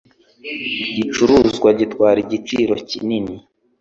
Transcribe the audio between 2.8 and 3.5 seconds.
kinini.